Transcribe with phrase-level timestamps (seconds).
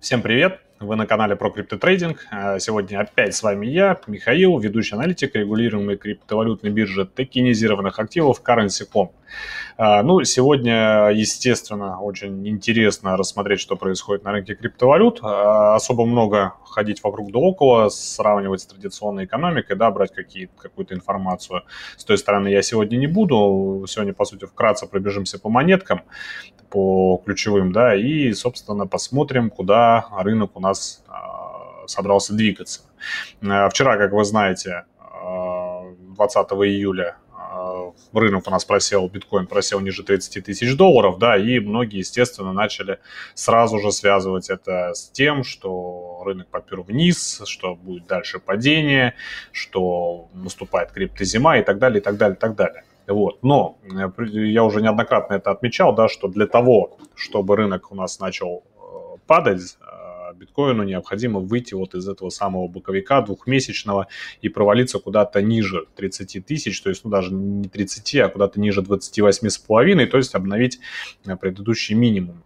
[0.00, 0.60] Всем привет!
[0.78, 2.24] Вы на канале про криптотрейдинг.
[2.30, 9.12] А, сегодня опять с вами я, Михаил, ведущий аналитик регулируемой криптовалютной биржи токенизированных активов Currency.com.
[9.76, 15.18] А, ну, сегодня, естественно, очень интересно рассмотреть, что происходит на рынке криптовалют.
[15.20, 21.64] А, особо много ходить вокруг да около, сравнивать с традиционной экономикой, да, брать какую-то информацию.
[21.98, 23.84] С той стороны я сегодня не буду.
[23.86, 26.04] Сегодня, по сути, вкратце пробежимся по монеткам
[26.70, 32.82] по ключевым, да, и, собственно, посмотрим, куда рынок у нас а, собрался двигаться.
[33.42, 34.84] А, вчера, как вы знаете,
[36.16, 37.16] 20 а, июля
[38.12, 42.98] рынок у нас просел, биткоин просел ниже 30 тысяч долларов, да, и многие, естественно, начали
[43.34, 49.14] сразу же связывать это с тем, что рынок попер вниз, что будет дальше падение,
[49.52, 52.84] что наступает криптозима и так далее, и так далее, и так далее.
[53.10, 53.42] Вот.
[53.42, 58.20] Но э, я уже неоднократно это отмечал, да, что для того, чтобы рынок у нас
[58.20, 64.06] начал э, падать, э, биткоину необходимо выйти вот из этого самого боковика двухмесячного
[64.40, 68.80] и провалиться куда-то ниже 30 тысяч, то есть ну, даже не 30, а куда-то ниже
[68.80, 70.78] 28,5, то есть обновить
[71.40, 72.44] предыдущий минимум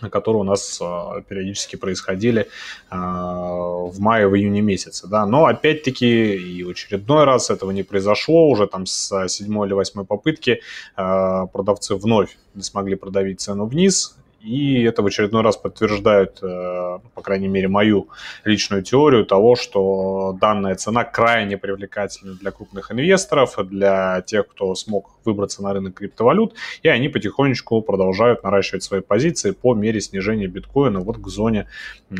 [0.00, 2.48] которые у нас а, периодически происходили
[2.90, 3.54] а,
[3.86, 8.66] в мае, в июне месяце, да, но опять-таки и очередной раз этого не произошло, уже
[8.66, 10.60] там с седьмой или восьмой попытки
[10.96, 16.98] а, продавцы вновь не смогли продавить цену вниз, и это в очередной раз подтверждает, э,
[17.14, 18.08] по крайней мере, мою
[18.44, 25.10] личную теорию того, что данная цена крайне привлекательна для крупных инвесторов, для тех, кто смог
[25.24, 31.00] выбраться на рынок криптовалют, и они потихонечку продолжают наращивать свои позиции по мере снижения биткоина
[31.00, 31.66] вот к зоне
[32.10, 32.14] э,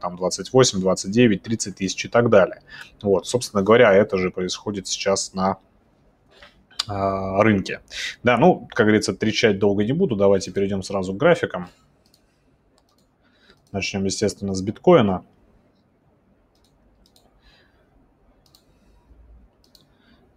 [0.00, 2.60] там 28, 29, 30 тысяч и так далее.
[3.02, 5.58] Вот, собственно говоря, это же происходит сейчас на
[6.86, 7.80] рынке.
[8.22, 10.16] Да, ну, как говорится, трещать долго не буду.
[10.16, 11.68] Давайте перейдем сразу к графикам.
[13.72, 15.24] Начнем, естественно, с биткоина.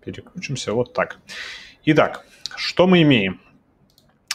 [0.04, 1.20] Переключимся вот так.
[1.86, 3.42] Итак, что мы имеем?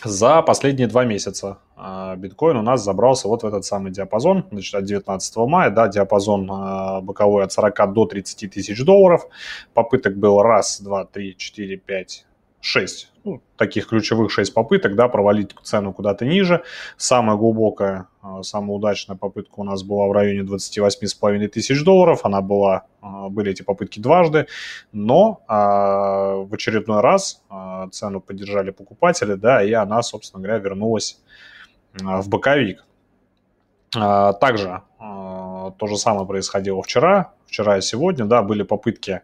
[0.04, 4.74] За последние два месяца а, биткоин у нас забрался вот в этот самый диапазон, значит,
[4.74, 9.28] от 19 мая, да, диапазон а, боковой от 40 до 30 тысяч долларов.
[9.74, 12.26] Попыток было раз, два, три, четыре, пять,
[12.62, 13.12] шесть.
[13.24, 16.62] Ну, таких ключевых шесть попыток, да, провалить цену куда-то ниже.
[16.96, 22.24] Самая глубокая, а, самая удачная попытка у нас была в районе 28,5 тысяч долларов.
[22.24, 22.86] Она была,
[23.28, 24.46] были эти попытки дважды,
[24.92, 27.42] но в очередной раз
[27.92, 31.20] цену поддержали покупатели, да, и она, собственно говоря, вернулась
[31.94, 32.84] в боковик.
[33.94, 39.22] А, также а, то же самое происходило вчера, вчера и сегодня, да, были попытки а,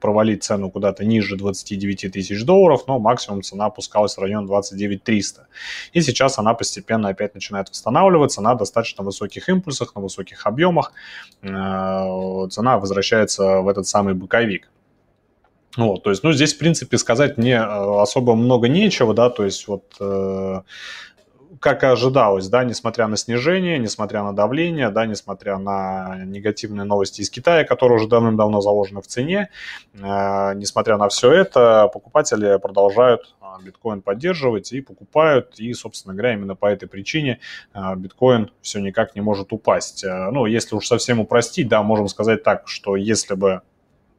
[0.00, 5.46] провалить цену куда-то ниже 29 тысяч долларов, но максимум цена опускалась в район 29 300.
[5.92, 10.92] И сейчас она постепенно опять начинает восстанавливаться на достаточно высоких импульсах, на высоких объемах.
[11.42, 14.68] Цена возвращается в этот самый боковик.
[15.76, 19.66] Вот, то есть, ну, здесь, в принципе, сказать мне особо много нечего, да, то есть,
[19.68, 20.60] вот, э,
[21.62, 27.20] как и ожидалось, да, несмотря на снижение, несмотря на давление, да, несмотря на негативные новости
[27.20, 29.48] из Китая, которые уже давным-давно заложены в цене,
[29.94, 29.98] э,
[30.56, 36.56] несмотря на все это, покупатели продолжают э, биткоин поддерживать и покупают, и, собственно говоря, именно
[36.56, 37.38] по этой причине
[37.74, 40.02] э, биткоин все никак не может упасть.
[40.02, 43.62] Э, ну, если уж совсем упростить, да, можем сказать так, что если бы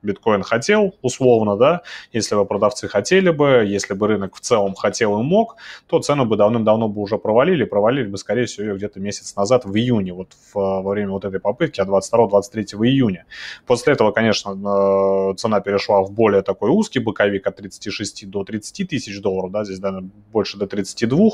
[0.03, 1.81] биткоин хотел, условно, да,
[2.11, 5.55] если бы продавцы хотели бы, если бы рынок в целом хотел и мог,
[5.87, 9.75] то цену бы давным-давно бы уже провалили, провалили бы, скорее всего, где-то месяц назад, в
[9.75, 13.25] июне, вот в, во время вот этой попытки, а 22-23 июня.
[13.65, 18.87] После этого, конечно, э, цена перешла в более такой узкий боковик от 36 до 30
[18.87, 21.29] тысяч долларов, да, здесь, наверное, больше до 32,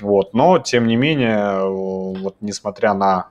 [0.00, 3.28] вот, но, тем не менее, э, вот, несмотря на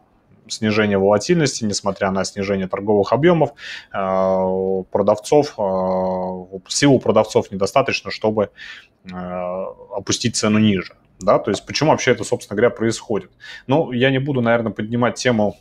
[0.49, 3.51] снижение волатильности, несмотря на снижение торговых объемов,
[3.93, 8.49] э, продавцов, э, силу продавцов недостаточно, чтобы
[9.03, 9.15] э,
[9.95, 10.95] опустить цену ниже.
[11.19, 13.31] Да, то есть почему вообще это, собственно говоря, происходит?
[13.67, 15.57] Ну, я не буду, наверное, поднимать тему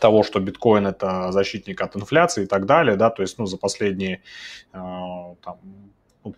[0.00, 3.56] того, что биткоин это защитник от инфляции и так далее, да, то есть, ну, за
[3.56, 4.20] последние
[4.72, 5.58] там,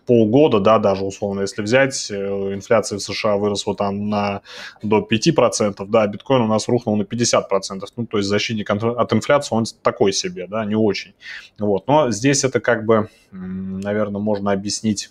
[0.05, 2.15] полгода, да, даже условно, если взять, э,
[2.53, 4.41] инфляция в США выросла там на,
[4.83, 9.55] до 5%, да, биткоин у нас рухнул на 50%, ну, то есть защитник от инфляции,
[9.55, 11.13] он такой себе, да, не очень.
[11.57, 15.09] Вот, но здесь это как бы, наверное, можно объяснить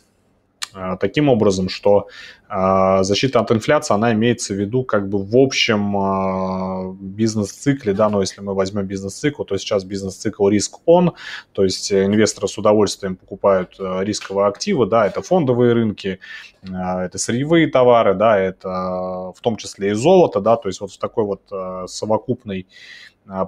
[0.99, 2.09] таким образом, что
[2.49, 8.09] а, защита от инфляции, она имеется в виду как бы в общем а, бизнес-цикле, да,
[8.09, 11.15] но если мы возьмем бизнес-цикл, то сейчас бизнес-цикл риск он,
[11.53, 16.21] то есть инвесторы с удовольствием покупают рисковые активы, да, это фондовые рынки,
[16.73, 18.69] а, это сырьевые товары, да, это
[19.37, 22.69] в том числе и золото, да, то есть вот в такой вот совокупный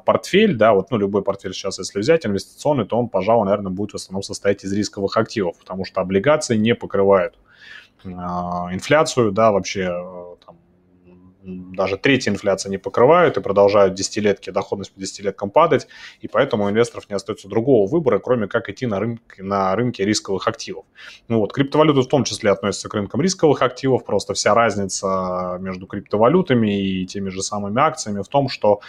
[0.04, 3.92] портфель, да, вот, ну, любой портфель сейчас, если взять инвестиционный, то он, пожалуй, наверное, будет
[3.92, 7.38] в основном состоять из рисковых активов, потому что облигации не покрывают
[8.04, 10.27] а, инфляцию, да, вообще там,
[11.48, 15.88] даже третья инфляция не покрывают и продолжают десятилетки, доходность по десятилеткам падать,
[16.20, 20.04] и поэтому у инвесторов не остается другого выбора, кроме как идти на, рынок, на рынке
[20.04, 20.84] рисковых активов.
[21.28, 25.86] Ну вот, криптовалюты в том числе относятся к рынкам рисковых активов, просто вся разница между
[25.86, 28.80] криптовалютами и теми же самыми акциями в том, что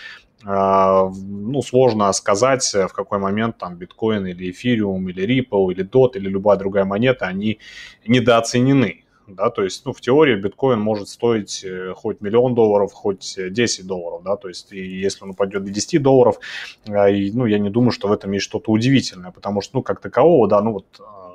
[0.45, 6.11] а, ну, сложно сказать, в какой момент там биткоин или эфириум, или Ripple, или DOT,
[6.15, 7.59] или любая другая монета, они
[8.07, 9.03] недооценены.
[9.35, 13.85] Да, то есть, ну, в теории биткоин может стоить э, хоть миллион долларов, хоть 10
[13.85, 16.39] долларов, да, то есть, и если он упадет до 10 долларов,
[16.87, 19.83] а, и, ну, я не думаю, что в этом есть что-то удивительное, потому что, ну,
[19.83, 21.28] как такового, да, ну, вот а,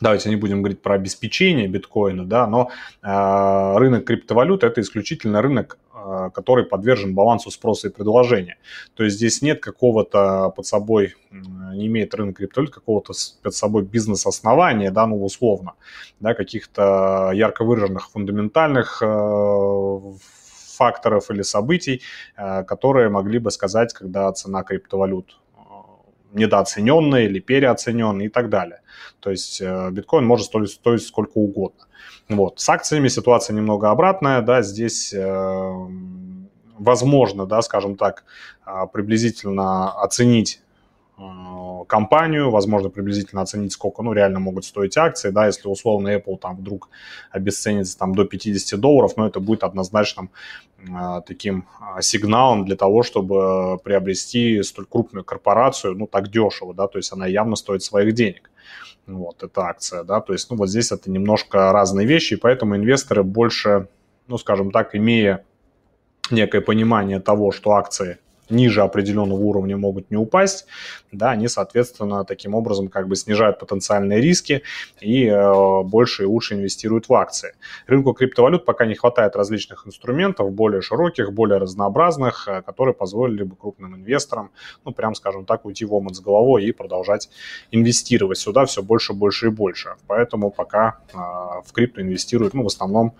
[0.00, 2.70] давайте не будем говорить про обеспечение биткоина, да, но
[3.02, 5.78] э, рынок криптовалют это исключительно рынок
[6.08, 8.56] Э, который подвержен балансу спроса и предложения.
[8.94, 13.12] То есть здесь нет какого-то под собой, не имеет рынок криптовалют какого-то
[13.42, 15.74] под собой бизнес-основания, да, ну, условно,
[16.20, 20.00] да, каких-то ярко выраженных фундаментальных э,
[20.76, 22.00] факторов или событий,
[22.36, 25.38] э, которые могли бы сказать, когда цена криптовалют
[26.32, 28.80] недооцененная или переоцененная и так далее.
[29.20, 31.86] То есть биткоин может стоить, стоить сколько угодно.
[32.28, 32.60] Вот.
[32.60, 35.72] С акциями ситуация немного обратная, да, здесь э,
[36.78, 38.24] возможно, да, скажем так,
[38.64, 40.67] а, приблизительно оценить э,
[41.88, 46.56] компанию, возможно, приблизительно оценить, сколько, ну, реально могут стоить акции, да, если условно Apple там
[46.56, 46.90] вдруг
[47.30, 50.30] обесценится там до 50 долларов, но это будет однозначным
[50.78, 56.86] э, таким э, сигналом для того, чтобы приобрести столь крупную корпорацию, ну, так дешево, да,
[56.86, 58.50] то есть она явно стоит своих денег.
[59.06, 62.76] Вот, это акция, да, то есть, ну, вот здесь это немножко разные вещи, и поэтому
[62.76, 63.88] инвесторы больше,
[64.28, 65.44] ну, скажем так, имея
[66.30, 68.18] некое понимание того, что акции
[68.50, 70.66] ниже определенного уровня могут не упасть,
[71.12, 74.62] да, они, соответственно, таким образом как бы снижают потенциальные риски
[75.00, 77.54] и э, больше и лучше инвестируют в акции.
[77.86, 83.56] Рынку криптовалют пока не хватает различных инструментов, более широких, более разнообразных, э, которые позволили бы
[83.56, 84.50] крупным инвесторам,
[84.84, 87.30] ну, прям, скажем так, уйти в омут с головой и продолжать
[87.70, 89.94] инвестировать сюда все больше, больше и больше.
[90.06, 93.14] Поэтому пока э, в крипто инвестируют, ну, в основном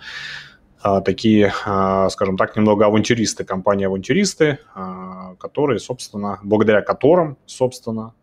[1.04, 8.14] такие, а, скажем так, немного авантюристы, компании-авантюристы, а, которые, собственно, благодаря которым, собственно,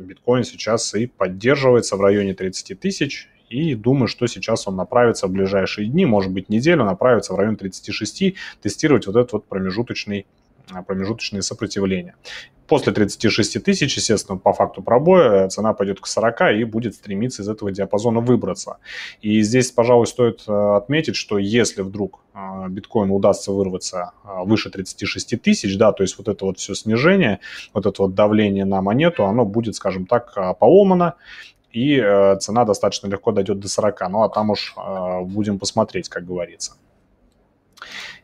[0.00, 5.30] биткоин сейчас и поддерживается в районе 30 тысяч, и думаю, что сейчас он направится в
[5.30, 10.26] ближайшие дни, может быть, неделю, направится в район 36, тестировать вот этот вот промежуточный
[10.86, 12.14] промежуточные сопротивления.
[12.66, 17.48] После 36 тысяч, естественно, по факту пробоя цена пойдет к 40 и будет стремиться из
[17.48, 18.78] этого диапазона выбраться.
[19.20, 24.70] И здесь, пожалуй, стоит э, отметить, что если вдруг э, биткоин удастся вырваться э, выше
[24.70, 27.38] 36 тысяч, да, то есть вот это вот все снижение,
[27.72, 31.14] вот это вот давление на монету, оно будет, скажем так, поломано,
[31.70, 31.98] и
[32.40, 34.08] цена достаточно легко дойдет до 40.
[34.08, 34.74] Ну а там уж
[35.24, 36.72] будем посмотреть, как говорится.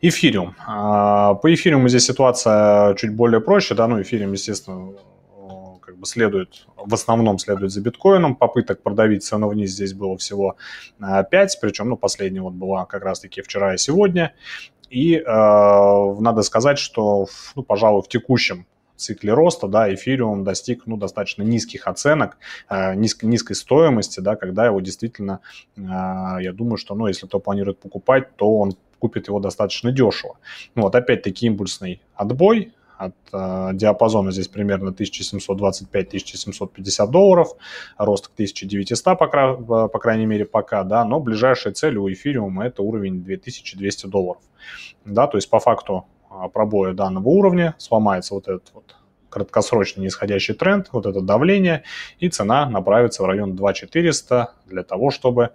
[0.01, 0.55] Эфириум.
[0.65, 4.93] А, по эфириуму здесь ситуация чуть более проще, да, ну эфириум, естественно,
[5.79, 8.35] как бы следует, в основном следует за биткоином.
[8.35, 10.55] Попыток продавить цену вниз здесь было всего
[10.99, 14.33] 5, а, причем, ну, последняя вот была как раз-таки вчера и сегодня.
[14.89, 20.97] И э, надо сказать, что, ну, пожалуй, в текущем цикле роста, да, эфириум достиг, ну,
[20.97, 22.37] достаточно низких оценок,
[22.69, 25.39] э, низ, низкой стоимости, да, когда его действительно,
[25.75, 30.37] э, я думаю, что, ну, если кто планирует покупать, то он купит его достаточно дешево.
[30.75, 37.49] Ну вот опять-таки импульсный отбой, от э, диапазона здесь примерно 1725-1750 долларов,
[37.97, 42.65] рост к 1900, по, э, по крайней мере, пока, да, но ближайшая цель у эфириума
[42.65, 44.41] это уровень 2200 долларов,
[45.03, 48.95] да, то есть по факту э, пробоя данного уровня сломается вот этот вот
[49.27, 51.83] краткосрочный нисходящий тренд, вот это давление,
[52.19, 55.49] и цена направится в район 2400 для того, чтобы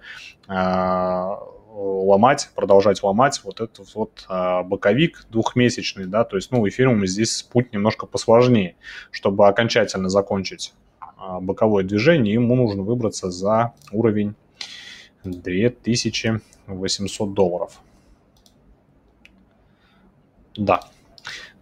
[0.48, 1.36] э,
[1.78, 7.06] ломать, продолжать ломать вот этот вот а, боковик двухмесячный, да, то есть, ну, у эфириума
[7.06, 8.76] здесь путь немножко посложнее.
[9.10, 14.34] Чтобы окончательно закончить а, боковое движение, ему нужно выбраться за уровень
[15.24, 17.80] 2800 долларов.
[20.56, 20.80] Да,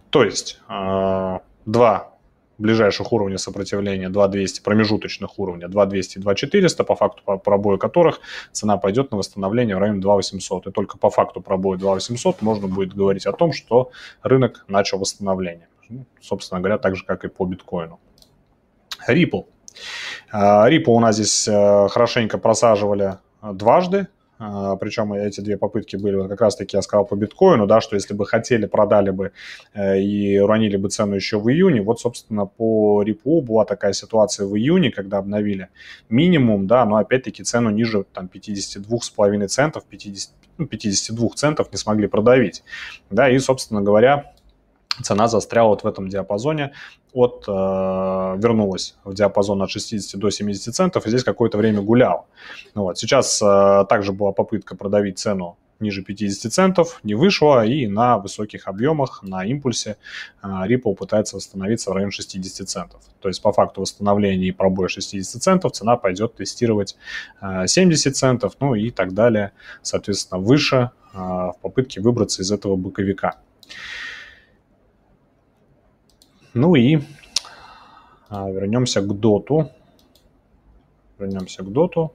[0.09, 2.16] то есть а, два
[2.57, 8.19] ближайших уровней сопротивления 2200, промежуточных уровня 2200 и 2400, по факту пробоя которых
[8.51, 10.67] цена пойдет на восстановление в районе 2800.
[10.67, 15.67] И только по факту пробоя 2800 можно будет говорить о том, что рынок начал восстановление.
[15.89, 17.99] Ну, собственно говоря, так же, как и по биткоину.
[19.07, 19.45] Ripple.
[20.31, 26.29] А, Ripple у нас здесь э, хорошенько просаживали дважды, Причем эти две попытки были вот
[26.29, 29.31] как раз-таки, я сказал, по биткоину, да, что если бы хотели, продали бы
[29.73, 31.81] э, и уронили бы цену еще в июне.
[31.81, 35.69] Вот, собственно, по рипу была такая ситуация в июне, когда обновили
[36.09, 42.07] минимум, да, но опять-таки цену ниже там 52,5 центов, 50, ну, 52 центов не смогли
[42.07, 42.63] продавить.
[43.09, 44.33] Да, и, собственно говоря,
[45.01, 46.73] цена застряла вот в этом диапазоне,
[47.13, 52.27] от, э, вернулась в диапазон от 60 до 70 центов, и здесь какое-то время гулял.
[52.75, 52.97] Ну вот.
[52.97, 58.67] Сейчас э, также была попытка продавить цену ниже 50 центов, не вышло, и на высоких
[58.67, 59.97] объемах, на импульсе
[60.41, 63.01] э, Ripple пытается восстановиться в районе 60 центов.
[63.21, 66.95] То есть по факту восстановления и пробоя 60 центов цена пойдет тестировать
[67.41, 69.51] э, 70 центов, ну и так далее,
[69.81, 73.35] соответственно, выше э, в попытке выбраться из этого боковика.
[76.57, 76.99] Ну и
[78.29, 79.69] а, вернемся к доту.
[81.19, 82.13] Вернемся к доту.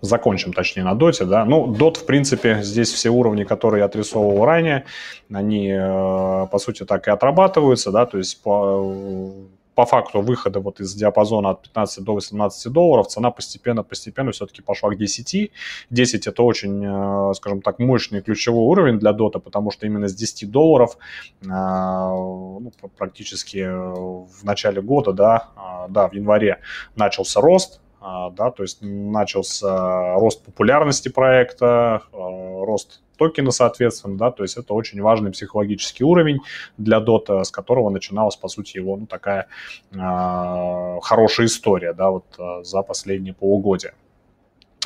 [0.00, 1.46] закончим, точнее, на доте, да.
[1.46, 4.84] Ну, дот, в принципе, здесь все уровни, которые я отрисовывал ранее,
[5.32, 9.32] они, э, по сути, так и отрабатываются, да, то есть по,
[9.74, 14.90] по факту выхода вот из диапазона от 15 до 18 долларов цена постепенно-постепенно все-таки пошла
[14.90, 15.50] к 10.
[15.90, 20.14] 10 это очень, э, скажем так, мощный ключевой уровень для дота, потому что именно с
[20.14, 20.96] 10 долларов
[21.42, 26.60] э, ну, практически в начале года, да, э, да, в январе
[26.96, 34.56] начался рост, да, то есть начался рост популярности проекта, рост токена, соответственно, да, то есть
[34.56, 36.40] это очень важный психологический уровень
[36.78, 39.46] для Dota, с которого начиналась, по сути, его, ну, такая
[39.92, 43.94] э, хорошая история, да, вот э, за последние полугодия.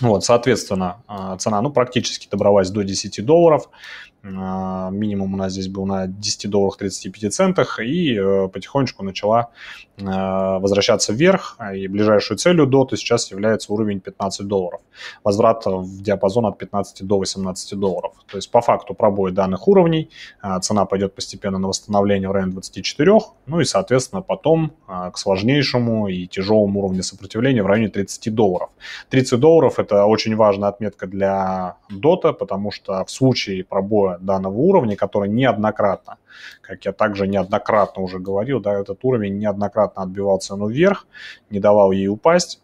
[0.00, 1.02] Вот, соответственно,
[1.40, 3.68] цена, ну, практически добралась до 10 долларов,
[4.17, 9.50] а, минимум у нас здесь был на 10 долларах 35 центах, и э, потихонечку начала
[9.96, 14.80] э, возвращаться вверх, и ближайшей целью доты сейчас является уровень 15 долларов.
[15.25, 18.12] Возврат в диапазон от 15 до 18 долларов.
[18.30, 20.10] То есть по факту пробой данных уровней,
[20.40, 25.18] а, цена пойдет постепенно на восстановление в районе 24, ну и, соответственно, потом а, к
[25.18, 28.70] сложнейшему и тяжелому уровню сопротивления в районе 30 долларов.
[29.10, 34.96] 30 долларов– это очень важная отметка для дота, потому что в случае пробоя данного уровня,
[34.96, 36.16] который неоднократно,
[36.62, 41.06] как я также неоднократно уже говорил, да, этот уровень неоднократно отбивал цену вверх,
[41.50, 42.62] не давал ей упасть.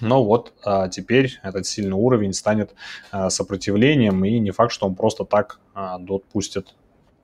[0.00, 2.74] Но вот а, теперь этот сильный уровень станет
[3.10, 6.74] а, сопротивлением, и не факт, что он просто так а, дот пустит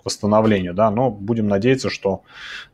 [0.02, 2.22] к восстановлению, да, но будем надеяться, что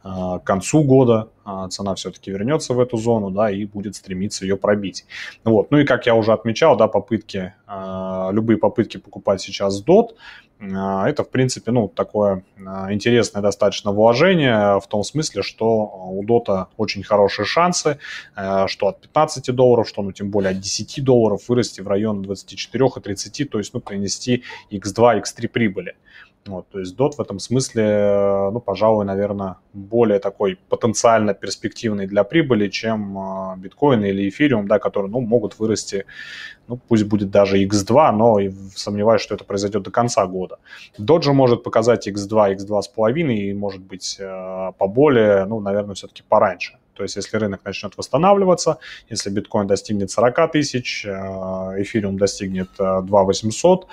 [0.02, 4.44] э, к концу года э, цена все-таки вернется в эту зону, да, и будет стремиться
[4.46, 5.04] ее пробить.
[5.44, 10.12] Вот, ну и как я уже отмечал, да, попытки, э, любые попытки покупать сейчас DOT,
[10.60, 16.68] это, в принципе, ну, такое а, интересное достаточно вложение в том смысле, что у Дота
[16.76, 17.98] очень хорошие шансы,
[18.34, 22.22] а, что от 15 долларов, что, ну, тем более от 10 долларов вырасти в район
[22.22, 25.94] 24 и 30, то есть, ну, принести x2, x3 прибыли.
[26.46, 32.24] Вот, то есть DOT в этом смысле, ну, пожалуй, наверное, более такой потенциально перспективный для
[32.24, 36.06] прибыли, чем биткоин или эфириум, да, которые, ну, могут вырасти,
[36.68, 38.38] ну, пусть будет даже x2, но
[38.74, 40.58] сомневаюсь, что это произойдет до конца года.
[40.98, 46.78] Доджи может показать x2, x2,5 и, может быть, э, поболее, ну, наверное, все-таки пораньше.
[46.98, 51.10] То есть если рынок начнет восстанавливаться, если биткоин достигнет 40 тысяч, э,
[51.78, 53.86] эфириум достигнет 2 э, 800,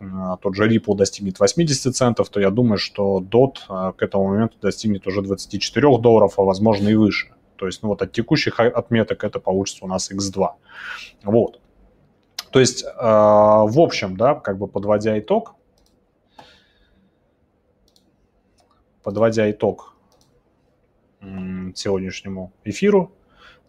[0.00, 0.04] э,
[0.42, 5.06] тот же Ripple достигнет 80 центов, то я думаю, что DOT к этому моменту достигнет
[5.06, 7.28] уже 24 долларов, а возможно и выше.
[7.56, 10.48] То есть, ну вот от текущих отметок это получится у нас X2.
[11.24, 11.60] Вот.
[12.50, 15.54] То есть, в общем, да, как бы подводя итог,
[19.02, 19.94] подводя итог
[21.74, 23.12] сегодняшнему эфиру,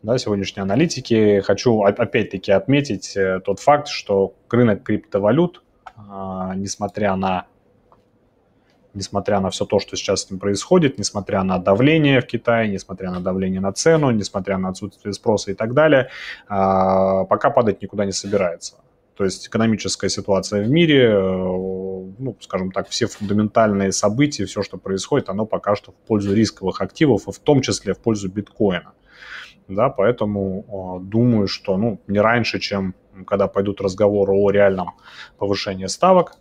[0.03, 1.41] да, сегодняшней аналитики.
[1.41, 5.63] Хочу опять-таки отметить э, тот факт, что рынок криптовалют,
[5.95, 7.45] а, несмотря на
[8.93, 13.11] несмотря на все то, что сейчас с ним происходит, несмотря на давление в Китае, несмотря
[13.11, 16.09] на давление на цену, несмотря на отсутствие спроса и так далее,
[16.47, 18.75] а, пока падать никуда не собирается.
[19.15, 24.77] То есть экономическая ситуация в мире, э, ну, скажем так, все фундаментальные события, все, что
[24.77, 28.93] происходит, оно пока что в пользу рисковых активов, в том числе в пользу биткоина.
[29.67, 32.95] Да, поэтому э, думаю, что ну, не раньше, чем
[33.27, 34.91] когда пойдут разговоры о реальном
[35.37, 36.33] повышении ставок,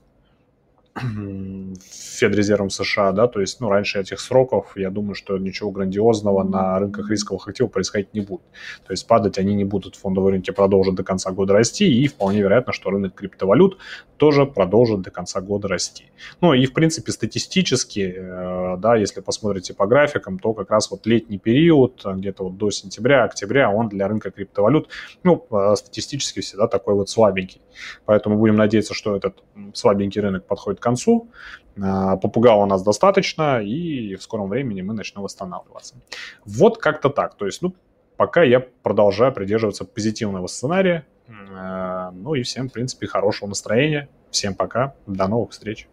[0.99, 6.78] Федрезервом США, да, то есть, ну, раньше этих сроков, я думаю, что ничего грандиозного на
[6.78, 8.42] рынках рисковых активов происходить не будет.
[8.87, 12.40] То есть падать они не будут, фондовые рынки продолжат до конца года расти, и вполне
[12.40, 13.78] вероятно, что рынок криптовалют
[14.16, 16.06] тоже продолжит до конца года расти.
[16.40, 21.06] Ну, и, в принципе, статистически, э, да, если посмотрите по графикам, то как раз вот
[21.06, 24.88] летний период, где-то вот до сентября, октября, он для рынка криптовалют,
[25.23, 27.61] ну, э, статистически всегда такой вот слабенький.
[28.04, 29.42] Поэтому будем надеяться, что этот
[29.75, 31.28] слабенький рынок подходит к концу.
[31.80, 35.96] А, попугала у нас достаточно, и в скором времени мы начнем восстанавливаться.
[36.44, 37.34] Вот как-то так.
[37.37, 37.75] То есть, ну,
[38.16, 41.06] пока я продолжаю придерживаться позитивного сценария.
[41.52, 44.08] А, ну и всем, в принципе, хорошего настроения.
[44.30, 44.94] Всем пока.
[45.06, 45.88] До новых встреч.